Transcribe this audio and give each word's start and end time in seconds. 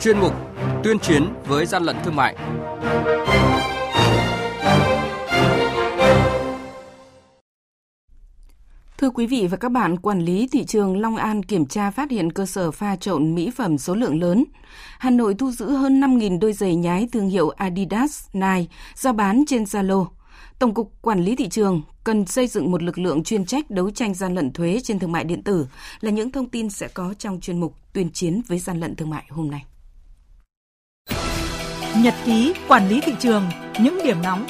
chuyên 0.00 0.18
mục 0.18 0.32
Tuyên 0.84 0.98
chiến 0.98 1.28
với 1.46 1.66
gian 1.66 1.82
lận 1.82 1.96
thương 2.04 2.16
mại. 2.16 2.36
Thưa 8.98 9.10
quý 9.10 9.26
vị 9.26 9.46
và 9.50 9.56
các 9.56 9.72
bạn, 9.72 9.98
quản 9.98 10.20
lý 10.20 10.48
thị 10.52 10.64
trường 10.64 11.00
Long 11.00 11.16
An 11.16 11.42
kiểm 11.42 11.66
tra 11.66 11.90
phát 11.90 12.10
hiện 12.10 12.32
cơ 12.32 12.46
sở 12.46 12.70
pha 12.70 12.96
trộn 12.96 13.34
mỹ 13.34 13.50
phẩm 13.50 13.78
số 13.78 13.94
lượng 13.94 14.20
lớn. 14.20 14.44
Hà 14.98 15.10
Nội 15.10 15.34
thu 15.34 15.50
giữ 15.50 15.70
hơn 15.70 16.00
5.000 16.00 16.38
đôi 16.40 16.52
giày 16.52 16.76
nhái 16.76 17.08
thương 17.12 17.28
hiệu 17.28 17.48
Adidas, 17.48 18.26
Nike 18.32 18.74
giao 18.94 19.12
bán 19.12 19.44
trên 19.46 19.64
Zalo. 19.64 20.06
Tổng 20.58 20.74
cục 20.74 20.92
Quản 21.02 21.20
lý 21.20 21.36
thị 21.36 21.48
trường 21.48 21.82
cần 22.04 22.26
xây 22.26 22.46
dựng 22.46 22.70
một 22.70 22.82
lực 22.82 22.98
lượng 22.98 23.24
chuyên 23.24 23.44
trách 23.44 23.70
đấu 23.70 23.90
tranh 23.90 24.14
gian 24.14 24.34
lận 24.34 24.52
thuế 24.52 24.80
trên 24.84 24.98
thương 24.98 25.12
mại 25.12 25.24
điện 25.24 25.42
tử 25.42 25.66
là 26.00 26.10
những 26.10 26.32
thông 26.32 26.48
tin 26.48 26.70
sẽ 26.70 26.88
có 26.88 27.14
trong 27.18 27.40
chuyên 27.40 27.60
mục 27.60 27.74
tuyên 27.92 28.10
chiến 28.12 28.40
với 28.48 28.58
gian 28.58 28.80
lận 28.80 28.96
thương 28.96 29.10
mại 29.10 29.24
hôm 29.30 29.50
nay. 29.50 29.64
Nhật 32.02 32.14
ký 32.24 32.54
quản 32.68 32.88
lý 32.88 33.00
thị 33.00 33.12
trường, 33.18 33.44
những 33.80 33.98
điểm 34.04 34.16
nóng 34.22 34.46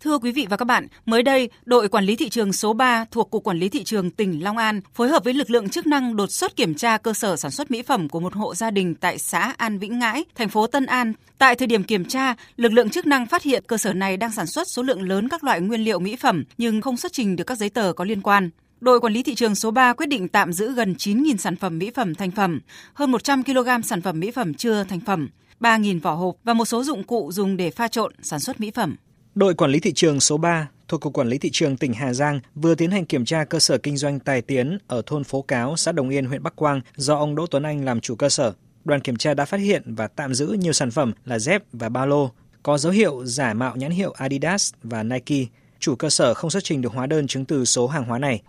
Thưa 0.00 0.18
quý 0.18 0.32
vị 0.32 0.46
và 0.50 0.56
các 0.56 0.64
bạn, 0.64 0.86
mới 1.06 1.22
đây, 1.22 1.50
đội 1.64 1.88
quản 1.88 2.04
lý 2.04 2.16
thị 2.16 2.28
trường 2.28 2.52
số 2.52 2.72
3 2.72 3.04
thuộc 3.10 3.30
Cục 3.30 3.44
Quản 3.44 3.58
lý 3.58 3.68
Thị 3.68 3.84
trường 3.84 4.10
tỉnh 4.10 4.44
Long 4.44 4.56
An 4.56 4.80
phối 4.94 5.08
hợp 5.08 5.24
với 5.24 5.34
lực 5.34 5.50
lượng 5.50 5.68
chức 5.68 5.86
năng 5.86 6.16
đột 6.16 6.30
xuất 6.30 6.56
kiểm 6.56 6.74
tra 6.74 6.98
cơ 6.98 7.12
sở 7.12 7.36
sản 7.36 7.50
xuất 7.50 7.70
mỹ 7.70 7.82
phẩm 7.82 8.08
của 8.08 8.20
một 8.20 8.34
hộ 8.34 8.54
gia 8.54 8.70
đình 8.70 8.94
tại 8.94 9.18
xã 9.18 9.54
An 9.56 9.78
Vĩnh 9.78 9.98
Ngãi, 9.98 10.24
thành 10.34 10.48
phố 10.48 10.66
Tân 10.66 10.86
An. 10.86 11.12
Tại 11.38 11.54
thời 11.54 11.66
điểm 11.66 11.84
kiểm 11.84 12.04
tra, 12.04 12.34
lực 12.56 12.72
lượng 12.72 12.90
chức 12.90 13.06
năng 13.06 13.26
phát 13.26 13.42
hiện 13.42 13.64
cơ 13.66 13.76
sở 13.76 13.92
này 13.92 14.16
đang 14.16 14.32
sản 14.32 14.46
xuất 14.46 14.68
số 14.68 14.82
lượng 14.82 15.02
lớn 15.02 15.28
các 15.28 15.44
loại 15.44 15.60
nguyên 15.60 15.84
liệu 15.84 15.98
mỹ 15.98 16.16
phẩm 16.16 16.44
nhưng 16.58 16.80
không 16.80 16.96
xuất 16.96 17.12
trình 17.12 17.36
được 17.36 17.44
các 17.44 17.58
giấy 17.58 17.70
tờ 17.70 17.92
có 17.92 18.04
liên 18.04 18.22
quan. 18.22 18.50
Đội 18.80 19.00
quản 19.00 19.12
lý 19.12 19.22
thị 19.22 19.34
trường 19.34 19.54
số 19.54 19.70
3 19.70 19.92
quyết 19.92 20.06
định 20.06 20.28
tạm 20.28 20.52
giữ 20.52 20.72
gần 20.72 20.94
9.000 20.98 21.36
sản 21.36 21.56
phẩm 21.56 21.78
mỹ 21.78 21.90
phẩm 21.94 22.14
thành 22.14 22.30
phẩm, 22.30 22.60
hơn 22.94 23.10
100 23.10 23.44
kg 23.44 23.68
sản 23.84 24.02
phẩm 24.02 24.20
mỹ 24.20 24.30
phẩm 24.30 24.54
chưa 24.54 24.84
thành 24.84 25.00
phẩm, 25.00 25.28
3.000 25.60 26.00
vỏ 26.00 26.14
hộp 26.14 26.36
và 26.44 26.54
một 26.54 26.64
số 26.64 26.84
dụng 26.84 27.04
cụ 27.04 27.32
dùng 27.32 27.56
để 27.56 27.70
pha 27.70 27.88
trộn 27.88 28.12
sản 28.22 28.40
xuất 28.40 28.60
mỹ 28.60 28.70
phẩm. 28.74 28.96
Đội 29.34 29.54
quản 29.54 29.70
lý 29.70 29.80
thị 29.80 29.92
trường 29.92 30.20
số 30.20 30.36
3 30.36 30.68
thuộc 30.88 31.00
Cục 31.00 31.12
Quản 31.12 31.28
lý 31.28 31.38
Thị 31.38 31.50
trường 31.52 31.76
tỉnh 31.76 31.92
Hà 31.92 32.12
Giang 32.12 32.40
vừa 32.54 32.74
tiến 32.74 32.90
hành 32.90 33.04
kiểm 33.04 33.24
tra 33.24 33.44
cơ 33.44 33.58
sở 33.58 33.78
kinh 33.78 33.96
doanh 33.96 34.20
Tài 34.20 34.42
Tiến 34.42 34.78
ở 34.86 35.02
thôn 35.06 35.24
Phố 35.24 35.42
Cáo, 35.42 35.76
xã 35.76 35.92
Đồng 35.92 36.08
Yên, 36.08 36.26
huyện 36.26 36.42
Bắc 36.42 36.56
Quang 36.56 36.80
do 36.96 37.16
ông 37.16 37.34
Đỗ 37.34 37.46
Tuấn 37.46 37.62
Anh 37.62 37.84
làm 37.84 38.00
chủ 38.00 38.14
cơ 38.14 38.28
sở. 38.28 38.52
Đoàn 38.84 39.00
kiểm 39.00 39.16
tra 39.16 39.34
đã 39.34 39.44
phát 39.44 39.60
hiện 39.60 39.82
và 39.86 40.06
tạm 40.06 40.34
giữ 40.34 40.46
nhiều 40.46 40.72
sản 40.72 40.90
phẩm 40.90 41.12
là 41.24 41.38
dép 41.38 41.62
và 41.72 41.88
ba 41.88 42.06
lô, 42.06 42.30
có 42.62 42.78
dấu 42.78 42.92
hiệu 42.92 43.24
giả 43.24 43.54
mạo 43.54 43.76
nhãn 43.76 43.90
hiệu 43.90 44.12
Adidas 44.12 44.72
và 44.82 45.02
Nike. 45.02 45.46
Chủ 45.80 45.94
cơ 45.94 46.10
sở 46.10 46.34
không 46.34 46.50
xuất 46.50 46.64
trình 46.64 46.82
được 46.82 46.92
hóa 46.92 47.06
đơn 47.06 47.26
chứng 47.26 47.44
từ 47.44 47.64
số 47.64 47.86
hàng 47.86 48.04
hóa 48.04 48.18
này. 48.18 48.42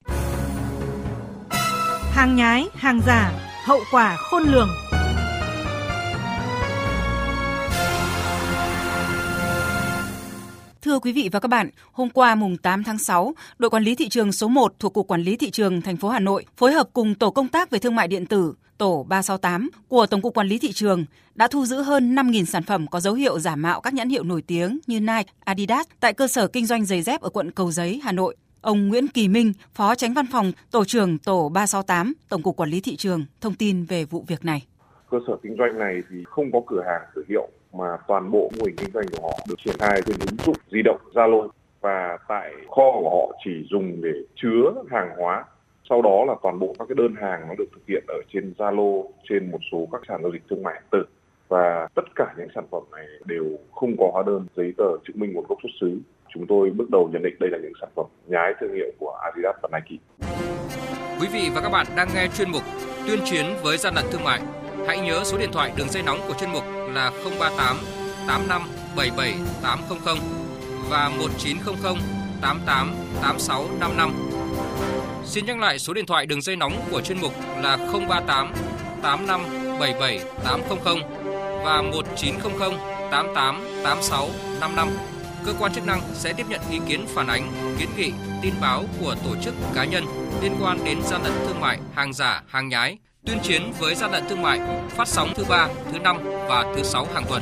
Hàng 2.19 2.35
nhái, 2.35 2.67
hàng 2.73 3.01
giả, 3.05 3.31
hậu 3.65 3.79
quả 3.91 4.17
khôn 4.17 4.43
lường. 4.43 4.69
Thưa 10.81 10.99
quý 10.99 11.11
vị 11.11 11.29
và 11.31 11.39
các 11.39 11.47
bạn, 11.47 11.69
hôm 11.91 12.09
qua 12.09 12.35
mùng 12.35 12.57
8 12.57 12.83
tháng 12.83 12.97
6, 12.97 13.33
đội 13.57 13.69
quản 13.69 13.83
lý 13.83 13.95
thị 13.95 14.09
trường 14.09 14.31
số 14.31 14.47
1 14.47 14.73
thuộc 14.79 14.93
Cục 14.93 15.07
Quản 15.07 15.21
lý 15.21 15.35
Thị 15.37 15.49
trường 15.49 15.81
thành 15.81 15.97
phố 15.97 16.09
Hà 16.09 16.19
Nội 16.19 16.45
phối 16.57 16.71
hợp 16.71 16.89
cùng 16.93 17.15
Tổ 17.15 17.31
công 17.31 17.47
tác 17.47 17.69
về 17.69 17.79
thương 17.79 17.95
mại 17.95 18.07
điện 18.07 18.25
tử 18.25 18.53
tổ 18.77 19.05
368 19.09 19.69
của 19.87 20.05
Tổng 20.05 20.21
cục 20.21 20.33
Quản 20.33 20.47
lý 20.47 20.59
Thị 20.59 20.71
trường 20.71 21.05
đã 21.35 21.47
thu 21.47 21.65
giữ 21.65 21.81
hơn 21.81 22.15
5.000 22.15 22.45
sản 22.45 22.63
phẩm 22.63 22.87
có 22.87 22.99
dấu 22.99 23.13
hiệu 23.13 23.39
giả 23.39 23.55
mạo 23.55 23.81
các 23.81 23.93
nhãn 23.93 24.09
hiệu 24.09 24.23
nổi 24.23 24.41
tiếng 24.41 24.79
như 24.87 24.99
Nike, 24.99 25.33
Adidas 25.39 25.87
tại 25.99 26.13
cơ 26.13 26.27
sở 26.27 26.47
kinh 26.47 26.65
doanh 26.65 26.85
giày 26.85 27.01
dép 27.01 27.21
ở 27.21 27.29
quận 27.29 27.51
Cầu 27.51 27.71
Giấy, 27.71 28.01
Hà 28.03 28.11
Nội. 28.11 28.35
Ông 28.61 28.87
Nguyễn 28.87 29.07
Kỳ 29.07 29.27
Minh, 29.27 29.53
Phó 29.73 29.95
Tránh 29.95 30.13
Văn 30.13 30.25
phòng 30.31 30.51
Tổ 30.71 30.83
trưởng 30.85 31.17
Tổ 31.17 31.49
368, 31.53 32.13
Tổng 32.29 32.41
cục 32.41 32.55
Quản 32.55 32.69
lý 32.69 32.81
Thị 32.81 32.95
trường, 32.95 33.25
thông 33.41 33.53
tin 33.53 33.85
về 33.85 34.05
vụ 34.05 34.23
việc 34.27 34.45
này. 34.45 34.65
Cơ 35.09 35.17
sở 35.27 35.33
kinh 35.43 35.55
doanh 35.57 35.79
này 35.79 36.01
thì 36.09 36.23
không 36.25 36.51
có 36.51 36.61
cửa 36.67 36.83
hàng 36.87 37.01
cửa 37.13 37.21
hiệu 37.29 37.47
mà 37.73 37.97
toàn 38.07 38.31
bộ 38.31 38.51
mô 38.59 38.65
hình 38.65 38.75
kinh 38.75 38.89
doanh 38.93 39.05
của 39.11 39.27
họ 39.27 39.39
được 39.49 39.55
triển 39.65 39.75
khai 39.79 40.01
trên 40.05 40.15
ứng 40.19 40.37
dụng 40.45 40.55
di 40.71 40.81
động 40.85 41.01
Zalo. 41.13 41.47
Và 41.81 42.17
tại 42.27 42.53
kho 42.67 42.91
của 43.01 43.09
họ 43.09 43.37
chỉ 43.45 43.51
dùng 43.69 44.01
để 44.01 44.13
chứa 44.35 44.73
hàng 44.91 45.09
hóa. 45.17 45.45
Sau 45.89 46.01
đó 46.01 46.25
là 46.27 46.35
toàn 46.43 46.59
bộ 46.59 46.75
các 46.79 46.85
cái 46.87 46.95
đơn 46.97 47.15
hàng 47.21 47.47
nó 47.47 47.55
được 47.57 47.69
thực 47.73 47.87
hiện 47.87 48.03
ở 48.07 48.21
trên 48.33 48.53
Zalo 48.57 49.03
trên 49.29 49.51
một 49.51 49.59
số 49.71 49.87
các 49.91 50.01
sàn 50.07 50.21
giao 50.23 50.31
dịch 50.31 50.43
thương 50.49 50.63
mại 50.63 50.73
điện 50.73 50.89
tử. 50.91 51.03
Và 51.47 51.87
tất 51.95 52.15
cả 52.15 52.33
những 52.37 52.49
sản 52.55 52.65
phẩm 52.71 52.83
này 52.91 53.05
đều 53.25 53.45
không 53.75 53.97
có 53.97 54.09
hóa 54.13 54.23
đơn 54.27 54.47
giấy 54.55 54.73
tờ 54.77 54.97
chứng 55.07 55.19
minh 55.19 55.33
nguồn 55.33 55.45
gốc 55.49 55.57
xuất 55.63 55.71
xứ 55.81 55.99
chúng 56.33 56.47
tôi 56.47 56.69
bước 56.69 56.89
đầu 56.89 57.09
nhận 57.13 57.23
định 57.23 57.35
đây 57.39 57.49
là 57.49 57.57
những 57.57 57.73
sản 57.81 57.89
phẩm 57.95 58.05
nhái 58.27 58.53
thương 58.59 58.73
hiệu 58.73 58.91
của 58.99 59.11
Adidas 59.23 59.55
và 59.61 59.69
Nike. 59.71 60.03
Quý 61.21 61.27
vị 61.33 61.49
và 61.55 61.61
các 61.61 61.69
bạn 61.69 61.87
đang 61.95 62.07
nghe 62.15 62.27
chuyên 62.37 62.51
mục 62.51 62.63
Tuyên 63.07 63.19
chiến 63.25 63.45
với 63.63 63.77
gian 63.77 63.95
lận 63.95 64.05
thương 64.11 64.23
mại. 64.23 64.39
Hãy 64.87 64.99
nhớ 64.99 65.21
số 65.23 65.37
điện 65.37 65.49
thoại 65.51 65.71
đường 65.77 65.89
dây 65.89 66.03
nóng 66.03 66.19
của 66.27 66.33
chuyên 66.39 66.51
mục 66.51 66.63
là 66.93 67.11
038 67.39 67.77
85 68.27 68.61
77 68.95 69.33
800 69.63 70.17
và 70.89 71.11
1900 71.19 71.95
88 72.41 72.93
86 73.21 73.65
55. 73.79 74.13
Xin 75.23 75.45
nhắc 75.45 75.59
lại 75.59 75.79
số 75.79 75.93
điện 75.93 76.05
thoại 76.05 76.25
đường 76.25 76.41
dây 76.41 76.55
nóng 76.55 76.73
của 76.91 77.01
chuyên 77.01 77.17
mục 77.21 77.31
là 77.63 77.77
038 77.77 78.53
85 79.01 79.41
77 79.79 80.19
800 80.43 80.97
và 81.63 81.81
1900 81.81 82.51
88 83.11 83.61
86 83.83 84.27
55. 84.61 84.87
Cơ 85.45 85.53
quan 85.59 85.73
chức 85.73 85.85
năng 85.85 86.01
sẽ 86.13 86.33
tiếp 86.33 86.45
nhận 86.49 86.61
ý 86.71 86.79
kiến 86.87 87.05
phản 87.07 87.27
ánh, 87.27 87.51
kiến 87.79 87.89
nghị, 87.97 88.11
tin 88.41 88.53
báo 88.61 88.83
của 88.99 89.15
tổ 89.23 89.35
chức 89.41 89.53
cá 89.75 89.85
nhân 89.85 90.03
liên 90.41 90.55
quan 90.61 90.83
đến 90.85 91.01
gian 91.03 91.23
lận 91.23 91.33
thương 91.47 91.59
mại, 91.59 91.79
hàng 91.93 92.13
giả, 92.13 92.43
hàng 92.47 92.69
nhái, 92.69 92.97
tuyên 93.25 93.37
chiến 93.43 93.61
với 93.79 93.95
gian 93.95 94.11
lận 94.11 94.23
thương 94.29 94.41
mại 94.41 94.59
phát 94.89 95.07
sóng 95.07 95.29
thứ 95.35 95.45
ba, 95.49 95.67
thứ 95.91 95.99
năm 95.99 96.17
và 96.23 96.73
thứ 96.75 96.83
sáu 96.83 97.07
hàng 97.13 97.23
tuần. 97.29 97.41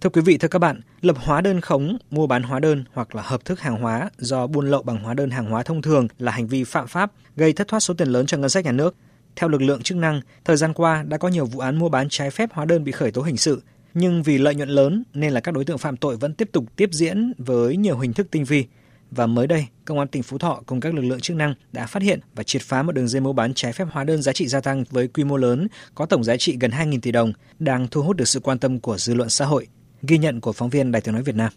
Thưa 0.00 0.10
quý 0.10 0.20
vị, 0.20 0.38
thưa 0.38 0.48
các 0.48 0.58
bạn, 0.58 0.80
lập 1.00 1.16
hóa 1.20 1.40
đơn 1.40 1.60
khống, 1.60 1.98
mua 2.10 2.26
bán 2.26 2.42
hóa 2.42 2.60
đơn 2.60 2.84
hoặc 2.92 3.14
là 3.14 3.22
hợp 3.22 3.44
thức 3.44 3.60
hàng 3.60 3.80
hóa 3.80 4.10
do 4.18 4.46
buôn 4.46 4.70
lậu 4.70 4.82
bằng 4.82 4.98
hóa 4.98 5.14
đơn 5.14 5.30
hàng 5.30 5.50
hóa 5.50 5.62
thông 5.62 5.82
thường 5.82 6.08
là 6.18 6.32
hành 6.32 6.46
vi 6.46 6.64
phạm 6.64 6.86
pháp, 6.86 7.12
gây 7.36 7.52
thất 7.52 7.68
thoát 7.68 7.80
số 7.80 7.94
tiền 7.94 8.08
lớn 8.08 8.26
cho 8.26 8.36
ngân 8.36 8.50
sách 8.50 8.64
nhà 8.64 8.72
nước. 8.72 8.94
Theo 9.36 9.48
lực 9.48 9.62
lượng 9.62 9.82
chức 9.82 9.98
năng, 9.98 10.20
thời 10.44 10.56
gian 10.56 10.72
qua 10.74 11.02
đã 11.02 11.18
có 11.18 11.28
nhiều 11.28 11.46
vụ 11.46 11.60
án 11.60 11.78
mua 11.78 11.88
bán 11.88 12.08
trái 12.10 12.30
phép 12.30 12.50
hóa 12.52 12.64
đơn 12.64 12.84
bị 12.84 12.92
khởi 12.92 13.10
tố 13.10 13.22
hình 13.22 13.36
sự, 13.36 13.62
nhưng 13.94 14.22
vì 14.22 14.38
lợi 14.38 14.54
nhuận 14.54 14.68
lớn 14.68 15.02
nên 15.14 15.32
là 15.32 15.40
các 15.40 15.54
đối 15.54 15.64
tượng 15.64 15.78
phạm 15.78 15.96
tội 15.96 16.16
vẫn 16.16 16.34
tiếp 16.34 16.48
tục 16.52 16.64
tiếp 16.76 16.88
diễn 16.92 17.32
với 17.38 17.76
nhiều 17.76 17.98
hình 17.98 18.12
thức 18.12 18.26
tinh 18.30 18.44
vi. 18.44 18.64
Và 19.10 19.26
mới 19.26 19.46
đây, 19.46 19.66
Công 19.84 19.98
an 19.98 20.08
tỉnh 20.08 20.22
Phú 20.22 20.38
Thọ 20.38 20.62
cùng 20.66 20.80
các 20.80 20.94
lực 20.94 21.02
lượng 21.02 21.20
chức 21.20 21.36
năng 21.36 21.54
đã 21.72 21.86
phát 21.86 22.02
hiện 22.02 22.20
và 22.34 22.42
triệt 22.42 22.62
phá 22.62 22.82
một 22.82 22.92
đường 22.92 23.08
dây 23.08 23.20
mua 23.20 23.32
bán 23.32 23.54
trái 23.54 23.72
phép 23.72 23.84
hóa 23.90 24.04
đơn 24.04 24.22
giá 24.22 24.32
trị 24.32 24.48
gia 24.48 24.60
tăng 24.60 24.84
với 24.90 25.08
quy 25.08 25.24
mô 25.24 25.36
lớn, 25.36 25.68
có 25.94 26.06
tổng 26.06 26.24
giá 26.24 26.36
trị 26.36 26.56
gần 26.60 26.70
2.000 26.70 27.00
tỷ 27.00 27.12
đồng, 27.12 27.32
đang 27.58 27.88
thu 27.88 28.02
hút 28.02 28.16
được 28.16 28.28
sự 28.28 28.40
quan 28.40 28.58
tâm 28.58 28.80
của 28.80 28.98
dư 28.98 29.14
luận 29.14 29.30
xã 29.30 29.44
hội. 29.44 29.66
Ghi 30.02 30.18
nhận 30.18 30.40
của 30.40 30.52
phóng 30.52 30.70
viên 30.70 30.92
Đài 30.92 31.02
tiếng 31.02 31.14
nói 31.14 31.22
Việt 31.22 31.34
Nam. 31.34 31.52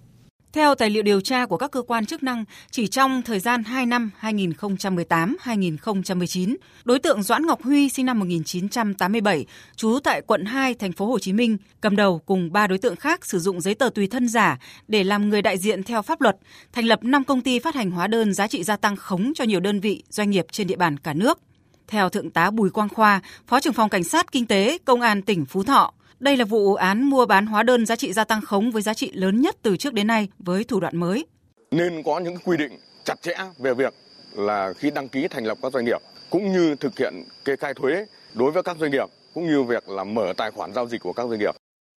Theo 0.57 0.75
tài 0.75 0.89
liệu 0.89 1.03
điều 1.03 1.21
tra 1.21 1.45
của 1.45 1.57
các 1.57 1.71
cơ 1.71 1.81
quan 1.81 2.05
chức 2.05 2.23
năng, 2.23 2.45
chỉ 2.71 2.87
trong 2.87 3.21
thời 3.21 3.39
gian 3.39 3.63
2 3.63 3.85
năm 3.85 4.11
2018-2019, 4.21 6.55
đối 6.83 6.99
tượng 6.99 7.23
Doãn 7.23 7.45
Ngọc 7.45 7.63
Huy 7.63 7.89
sinh 7.89 8.05
năm 8.05 8.19
1987, 8.19 9.45
trú 9.75 9.99
tại 10.03 10.21
quận 10.21 10.45
2 10.45 10.73
thành 10.73 10.91
phố 10.91 11.05
Hồ 11.05 11.19
Chí 11.19 11.33
Minh, 11.33 11.57
cầm 11.81 11.95
đầu 11.95 12.21
cùng 12.25 12.51
ba 12.51 12.67
đối 12.67 12.77
tượng 12.77 12.95
khác 12.95 13.25
sử 13.25 13.39
dụng 13.39 13.61
giấy 13.61 13.75
tờ 13.75 13.89
tùy 13.89 14.07
thân 14.07 14.27
giả 14.27 14.59
để 14.87 15.03
làm 15.03 15.29
người 15.29 15.41
đại 15.41 15.57
diện 15.57 15.83
theo 15.83 16.01
pháp 16.01 16.21
luật, 16.21 16.37
thành 16.73 16.85
lập 16.85 17.03
5 17.03 17.23
công 17.23 17.41
ty 17.41 17.59
phát 17.59 17.75
hành 17.75 17.91
hóa 17.91 18.07
đơn 18.07 18.33
giá 18.33 18.47
trị 18.47 18.63
gia 18.63 18.77
tăng 18.77 18.95
khống 18.95 19.31
cho 19.35 19.43
nhiều 19.43 19.59
đơn 19.59 19.79
vị, 19.79 20.03
doanh 20.09 20.29
nghiệp 20.29 20.45
trên 20.51 20.67
địa 20.67 20.75
bàn 20.75 20.97
cả 20.97 21.13
nước. 21.13 21.39
Theo 21.87 22.09
Thượng 22.09 22.29
tá 22.29 22.51
Bùi 22.51 22.69
Quang 22.69 22.89
Khoa, 22.89 23.21
Phó 23.47 23.59
trưởng 23.59 23.73
phòng 23.73 23.89
Cảnh 23.89 24.03
sát 24.03 24.31
Kinh 24.31 24.47
tế 24.47 24.77
Công 24.85 25.01
an 25.01 25.21
tỉnh 25.21 25.45
Phú 25.45 25.63
Thọ, 25.63 25.93
đây 26.19 26.37
là 26.37 26.45
vụ 26.45 26.75
án 26.75 27.03
mua 27.03 27.25
bán 27.25 27.45
hóa 27.45 27.63
đơn 27.63 27.85
giá 27.85 27.95
trị 27.95 28.13
gia 28.13 28.23
tăng 28.23 28.41
khống 28.41 28.71
với 28.71 28.81
giá 28.81 28.93
trị 28.93 29.11
lớn 29.13 29.41
nhất 29.41 29.55
từ 29.61 29.77
trước 29.77 29.93
đến 29.93 30.07
nay 30.07 30.27
với 30.39 30.63
thủ 30.63 30.79
đoạn 30.79 30.97
mới. 30.97 31.25
Nên 31.71 32.03
có 32.03 32.19
những 32.19 32.37
quy 32.43 32.57
định 32.57 32.71
chặt 33.03 33.21
chẽ 33.21 33.33
về 33.59 33.73
việc 33.73 33.93
là 34.35 34.73
khi 34.73 34.91
đăng 34.91 35.09
ký 35.09 35.27
thành 35.27 35.45
lập 35.45 35.57
các 35.61 35.73
doanh 35.73 35.85
nghiệp 35.85 36.01
cũng 36.29 36.53
như 36.53 36.75
thực 36.75 36.99
hiện 36.99 37.13
kê 37.45 37.55
khai 37.55 37.73
thuế 37.73 38.05
đối 38.33 38.51
với 38.51 38.63
các 38.63 38.77
doanh 38.79 38.91
nghiệp 38.91 39.07
cũng 39.33 39.47
như 39.47 39.63
việc 39.63 39.89
là 39.89 40.03
mở 40.03 40.33
tài 40.37 40.51
khoản 40.51 40.73
giao 40.73 40.87
dịch 40.87 41.01
của 41.01 41.13
các 41.13 41.27
doanh 41.29 41.39
nghiệp. 41.39 41.55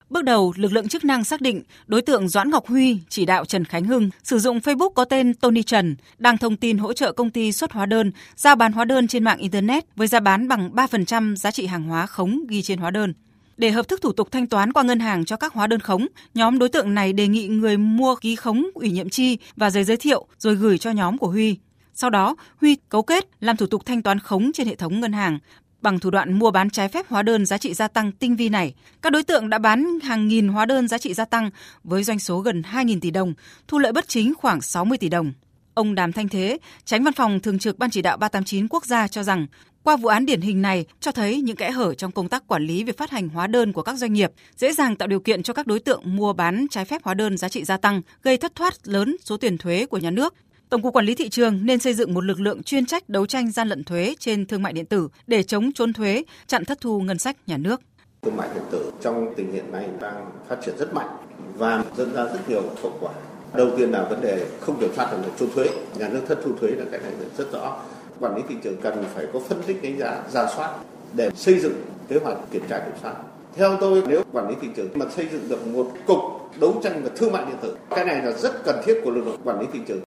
Bước 0.10 0.24
đầu, 0.24 0.54
lực 0.58 0.72
lượng 0.72 0.88
chức 0.88 1.04
năng 1.04 1.24
xác 1.24 1.42
định 1.42 1.64
đối 1.88 2.02
tượng 2.02 2.28
Doãn 2.28 2.50
Ngọc 2.50 2.68
Huy 2.68 2.98
chỉ 3.10 3.26
đạo 3.26 3.46
Trần 3.46 3.66
Khánh 3.66 3.84
Hưng 3.84 4.10
sử 4.24 4.40
dụng 4.40 4.60
Facebook 4.60 4.90
có 4.90 5.06
tên 5.06 5.34
Tony 5.34 5.64
Trần 5.64 5.96
đăng 6.18 6.38
thông 6.38 6.58
tin 6.58 6.78
hỗ 6.78 6.94
trợ 6.94 7.12
công 7.12 7.30
ty 7.30 7.52
xuất 7.52 7.72
hóa 7.72 7.86
đơn, 7.86 8.12
giao 8.36 8.56
bán 8.56 8.72
hóa 8.72 8.86
đơn 8.86 9.08
trên 9.08 9.24
mạng 9.24 9.38
Internet 9.38 9.86
với 9.96 10.08
giá 10.08 10.20
bán 10.20 10.48
bằng 10.48 10.72
3% 10.74 11.36
giá 11.36 11.52
trị 11.52 11.66
hàng 11.66 11.84
hóa 11.84 12.06
khống 12.06 12.40
ghi 12.48 12.62
trên 12.62 12.80
hóa 12.80 12.92
đơn. 12.92 13.14
Để 13.60 13.72
hợp 13.72 13.88
thức 13.88 14.02
thủ 14.02 14.12
tục 14.12 14.32
thanh 14.32 14.48
toán 14.48 14.74
qua 14.74 14.84
ngân 14.84 15.00
hàng 15.00 15.26
cho 15.26 15.36
các 15.36 15.54
hóa 15.54 15.68
đơn 15.68 15.80
khống, 15.80 16.08
nhóm 16.34 16.60
đối 16.60 16.70
tượng 16.70 16.94
này 16.94 17.14
đề 17.14 17.28
nghị 17.28 17.48
người 17.48 17.78
mua 17.78 18.16
ký 18.16 18.36
khống 18.36 18.66
ủy 18.74 18.92
nhiệm 18.92 19.10
chi 19.10 19.38
và 19.56 19.70
giấy 19.70 19.84
giới 19.84 19.98
thiệu 19.98 20.28
rồi 20.38 20.56
gửi 20.56 20.78
cho 20.78 20.92
nhóm 20.92 21.18
của 21.18 21.28
Huy. 21.28 21.58
Sau 21.94 22.10
đó, 22.10 22.36
Huy 22.62 22.76
cấu 22.90 23.02
kết 23.02 23.26
làm 23.40 23.58
thủ 23.58 23.66
tục 23.66 23.86
thanh 23.86 24.04
toán 24.04 24.20
khống 24.20 24.52
trên 24.54 24.68
hệ 24.68 24.76
thống 24.76 25.00
ngân 25.00 25.14
hàng. 25.14 25.40
Bằng 25.82 26.00
thủ 26.00 26.10
đoạn 26.10 26.34
mua 26.34 26.52
bán 26.52 26.70
trái 26.70 26.90
phép 26.90 27.08
hóa 27.10 27.22
đơn 27.22 27.46
giá 27.46 27.58
trị 27.58 27.74
gia 27.74 27.88
tăng 27.88 28.12
tinh 28.12 28.36
vi 28.36 28.50
này, 28.50 28.74
các 29.02 29.10
đối 29.10 29.24
tượng 29.24 29.50
đã 29.50 29.58
bán 29.58 30.00
hàng 30.04 30.28
nghìn 30.28 30.48
hóa 30.48 30.66
đơn 30.66 30.88
giá 30.88 30.98
trị 30.98 31.14
gia 31.14 31.26
tăng 31.26 31.50
với 31.84 32.04
doanh 32.04 32.20
số 32.20 32.40
gần 32.40 32.62
2.000 32.62 33.00
tỷ 33.00 33.12
đồng, 33.12 33.34
thu 33.68 33.80
lợi 33.80 33.92
bất 33.92 34.08
chính 34.08 34.34
khoảng 34.36 34.62
60 34.62 34.98
tỷ 34.98 35.10
đồng. 35.10 35.34
Ông 35.74 35.96
Đàm 35.96 36.12
Thanh 36.12 36.30
Thế, 36.30 36.58
tránh 36.86 37.04
văn 37.04 37.14
phòng 37.14 37.40
thường 37.40 37.60
trực 37.60 37.80
Ban 37.80 37.90
chỉ 37.90 38.02
đạo 38.02 38.18
389 38.18 38.68
quốc 38.68 38.86
gia 38.86 39.08
cho 39.08 39.24
rằng 39.24 39.48
qua 39.84 39.96
vụ 39.96 40.08
án 40.08 40.26
điển 40.26 40.42
hình 40.42 40.62
này 40.62 40.86
cho 41.00 41.12
thấy 41.12 41.42
những 41.42 41.56
kẽ 41.56 41.72
hở 41.72 41.94
trong 41.94 42.12
công 42.12 42.30
tác 42.30 42.48
quản 42.48 42.64
lý 42.64 42.84
về 42.84 42.94
phát 42.94 43.10
hành 43.10 43.30
hóa 43.30 43.48
đơn 43.48 43.74
của 43.74 43.82
các 43.82 43.96
doanh 43.98 44.14
nghiệp, 44.14 44.32
dễ 44.56 44.74
dàng 44.74 44.96
tạo 44.96 45.08
điều 45.08 45.20
kiện 45.20 45.44
cho 45.44 45.54
các 45.54 45.68
đối 45.68 45.80
tượng 45.80 46.02
mua 46.06 46.34
bán 46.34 46.68
trái 46.72 46.86
phép 46.86 47.04
hóa 47.04 47.14
đơn 47.14 47.38
giá 47.38 47.50
trị 47.50 47.64
gia 47.64 47.78
tăng, 47.78 48.02
gây 48.24 48.38
thất 48.38 48.56
thoát 48.56 48.74
lớn 48.84 49.16
số 49.24 49.38
tiền 49.38 49.58
thuế 49.58 49.86
của 49.86 49.98
nhà 49.98 50.12
nước. 50.12 50.34
Tổng 50.70 50.82
cục 50.82 50.94
Quản 50.96 51.06
lý 51.06 51.16
thị 51.16 51.30
trường 51.30 51.66
nên 51.66 51.80
xây 51.80 51.94
dựng 51.94 52.14
một 52.14 52.24
lực 52.24 52.40
lượng 52.40 52.64
chuyên 52.64 52.86
trách 52.86 53.10
đấu 53.10 53.26
tranh 53.26 53.52
gian 53.52 53.68
lận 53.68 53.84
thuế 53.84 54.16
trên 54.20 54.46
thương 54.46 54.64
mại 54.64 54.74
điện 54.74 54.86
tử 54.86 55.10
để 55.28 55.44
chống 55.44 55.72
trốn 55.72 55.94
thuế, 55.94 56.24
chặn 56.48 56.66
thất 56.66 56.82
thu 56.82 57.02
ngân 57.02 57.20
sách 57.20 57.38
nhà 57.48 57.58
nước. 57.58 57.82
Thương 58.22 58.38
mại 58.38 58.50
điện 58.54 58.64
tử 58.72 58.92
trong 59.02 59.34
tình 59.38 59.54
hiện 59.54 59.72
nay 59.72 59.86
đang 60.02 60.32
phát 60.50 60.56
triển 60.66 60.78
rất 60.78 60.94
mạnh 60.94 61.10
và 61.58 61.84
dẫn 61.98 62.14
ra 62.14 62.24
rất 62.24 62.50
nhiều 62.50 62.64
hậu 62.82 62.98
quả. 63.00 63.12
Đầu 63.54 63.78
tiên 63.78 63.92
là 63.92 64.08
vấn 64.10 64.22
đề 64.22 64.48
không 64.60 64.80
kiểm 64.80 64.90
soát 64.96 65.12
được 65.24 65.32
trốn 65.40 65.50
thuế, 65.56 65.70
nhà 65.98 66.10
nước 66.10 66.22
thất 66.28 66.40
thu 66.44 66.52
thuế 66.62 66.72
là 66.72 66.86
cái 66.92 67.00
này 67.00 67.12
rất 67.38 67.52
rõ 67.52 67.82
quản 68.20 68.36
lý 68.36 68.42
thị 68.50 68.56
trường 68.64 68.78
cần 68.82 69.04
phải 69.16 69.26
có 69.34 69.40
phân 69.40 69.62
tích 69.64 69.82
đánh 69.84 70.00
giá, 70.00 70.22
giả 70.30 70.48
soát 70.56 70.76
để 71.14 71.30
xây 71.36 71.60
dựng 71.60 71.74
kế 72.08 72.20
hoạch 72.24 72.38
kiểm 72.52 72.64
tra 72.70 72.80
kiểm 72.80 72.96
soát. 73.02 73.14
Theo 73.56 73.78
tôi 73.82 74.04
nếu 74.08 74.22
quản 74.32 74.50
lý 74.50 74.56
thị 74.62 74.68
trường 74.76 74.90
mà 74.96 75.06
xây 75.16 75.28
dựng 75.32 75.50
được 75.50 75.68
một 75.68 75.92
cục 76.08 76.20
đấu 76.60 76.82
tranh 76.84 77.02
và 77.04 77.10
thương 77.16 77.32
mại 77.32 77.46
điện 77.46 77.56
tử, 77.62 77.78
cái 77.90 78.06
này 78.06 78.22
là 78.24 78.32
rất 78.32 78.64
cần 78.64 78.82
thiết 78.86 79.02
của 79.04 79.12
lực 79.12 79.26
lượng 79.26 79.40
quản 79.44 79.60
lý 79.60 79.68
thị 79.74 79.80
trường. 79.88 80.00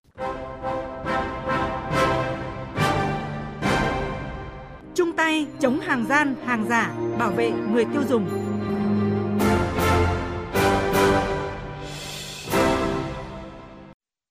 Chung 4.95 5.13
tay 5.13 5.47
chống 5.61 5.81
hàng 5.81 6.07
gian, 6.09 6.35
hàng 6.45 6.67
giả, 6.69 6.95
bảo 7.19 7.31
vệ 7.31 7.51
người 7.73 7.85
tiêu 7.85 8.03
dùng. 8.09 8.27